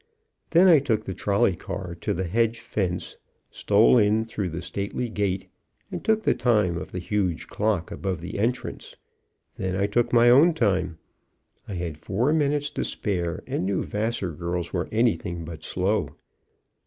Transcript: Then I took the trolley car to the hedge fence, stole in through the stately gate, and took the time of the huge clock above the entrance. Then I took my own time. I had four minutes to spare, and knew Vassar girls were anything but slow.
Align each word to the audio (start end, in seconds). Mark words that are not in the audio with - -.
Then 0.49 0.67
I 0.67 0.79
took 0.79 1.05
the 1.05 1.13
trolley 1.13 1.55
car 1.55 1.93
to 2.01 2.13
the 2.15 2.23
hedge 2.23 2.59
fence, 2.59 3.17
stole 3.51 3.99
in 3.99 4.25
through 4.25 4.49
the 4.49 4.63
stately 4.63 5.09
gate, 5.09 5.47
and 5.91 6.03
took 6.03 6.23
the 6.23 6.33
time 6.33 6.75
of 6.75 6.91
the 6.91 6.97
huge 6.97 7.45
clock 7.45 7.91
above 7.91 8.19
the 8.19 8.39
entrance. 8.39 8.95
Then 9.57 9.75
I 9.75 9.85
took 9.85 10.11
my 10.11 10.27
own 10.27 10.55
time. 10.55 10.97
I 11.67 11.75
had 11.75 11.97
four 11.99 12.33
minutes 12.33 12.71
to 12.71 12.83
spare, 12.83 13.43
and 13.45 13.63
knew 13.67 13.83
Vassar 13.83 14.31
girls 14.31 14.73
were 14.73 14.89
anything 14.91 15.45
but 15.45 15.63
slow. 15.63 16.15